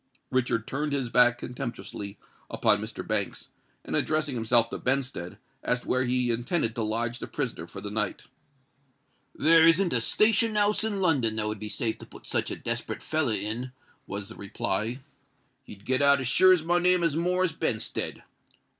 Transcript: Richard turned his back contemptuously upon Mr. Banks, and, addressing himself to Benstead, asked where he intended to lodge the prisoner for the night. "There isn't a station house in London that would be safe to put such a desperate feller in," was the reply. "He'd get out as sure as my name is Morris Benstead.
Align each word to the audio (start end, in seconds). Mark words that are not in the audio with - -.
Richard 0.31 0.65
turned 0.65 0.93
his 0.93 1.09
back 1.11 1.37
contemptuously 1.37 2.17
upon 2.49 2.81
Mr. 2.81 3.05
Banks, 3.07 3.49
and, 3.85 3.95
addressing 3.95 4.33
himself 4.33 4.67
to 4.71 4.79
Benstead, 4.79 5.37
asked 5.63 5.85
where 5.85 6.05
he 6.05 6.31
intended 6.31 6.73
to 6.73 6.81
lodge 6.81 7.19
the 7.19 7.27
prisoner 7.27 7.67
for 7.67 7.81
the 7.81 7.91
night. 7.91 8.23
"There 9.35 9.67
isn't 9.67 9.93
a 9.93 10.01
station 10.01 10.55
house 10.55 10.83
in 10.83 11.01
London 11.01 11.35
that 11.35 11.45
would 11.47 11.59
be 11.59 11.69
safe 11.69 11.99
to 11.99 12.07
put 12.07 12.25
such 12.25 12.49
a 12.49 12.55
desperate 12.55 13.03
feller 13.03 13.35
in," 13.35 13.73
was 14.07 14.27
the 14.29 14.35
reply. 14.35 15.01
"He'd 15.65 15.85
get 15.85 16.01
out 16.01 16.19
as 16.19 16.27
sure 16.27 16.51
as 16.51 16.63
my 16.63 16.79
name 16.79 17.03
is 17.03 17.15
Morris 17.15 17.51
Benstead. 17.53 18.23